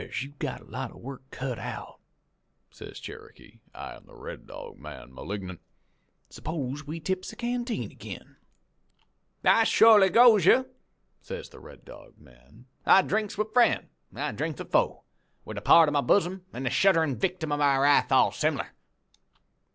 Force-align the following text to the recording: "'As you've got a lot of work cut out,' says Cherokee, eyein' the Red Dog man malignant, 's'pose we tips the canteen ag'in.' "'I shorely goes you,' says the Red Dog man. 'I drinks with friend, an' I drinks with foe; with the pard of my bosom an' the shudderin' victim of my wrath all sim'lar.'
"'As 0.01 0.23
you've 0.23 0.39
got 0.39 0.61
a 0.61 0.71
lot 0.71 0.89
of 0.89 0.97
work 0.97 1.21
cut 1.29 1.59
out,' 1.59 1.99
says 2.71 2.99
Cherokee, 2.99 3.59
eyein' 3.75 4.07
the 4.07 4.15
Red 4.15 4.47
Dog 4.47 4.79
man 4.79 5.13
malignant, 5.13 5.61
's'pose 6.31 6.87
we 6.87 6.99
tips 6.99 7.29
the 7.29 7.35
canteen 7.35 7.91
ag'in.' 7.91 8.35
"'I 9.45 9.63
shorely 9.65 10.09
goes 10.09 10.43
you,' 10.43 10.65
says 11.21 11.49
the 11.49 11.59
Red 11.59 11.85
Dog 11.85 12.17
man. 12.17 12.65
'I 12.83 13.01
drinks 13.03 13.37
with 13.37 13.53
friend, 13.53 13.89
an' 14.11 14.17
I 14.17 14.31
drinks 14.31 14.57
with 14.59 14.71
foe; 14.71 15.03
with 15.45 15.57
the 15.57 15.61
pard 15.61 15.87
of 15.87 15.93
my 15.93 16.01
bosom 16.01 16.47
an' 16.51 16.63
the 16.63 16.71
shudderin' 16.71 17.15
victim 17.15 17.51
of 17.51 17.59
my 17.59 17.77
wrath 17.77 18.11
all 18.11 18.31
sim'lar.' 18.31 18.71